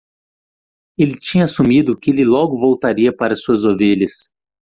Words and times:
Ele 0.97 1.15
tinha 1.19 1.43
assumido 1.43 1.95
que 1.95 2.09
ele 2.09 2.25
logo 2.25 2.57
voltaria 2.57 3.15
para 3.15 3.35
suas 3.35 3.63
ovelhas. 3.63 4.33